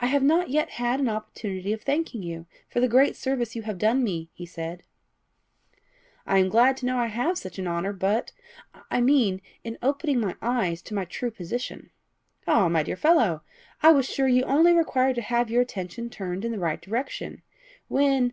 [0.00, 3.62] "I have not yet had an opportunity of thanking you for the great service you
[3.62, 4.82] have done me," he said.
[6.26, 8.32] "I am glad to know I have such an honour; but"
[8.90, 11.90] "I mean, in opening my eyes to my true position."
[12.48, 13.44] "Ah, my dear fellow!
[13.84, 17.42] I was sure you only required to have your attention turned in the right direction.
[17.86, 18.32] When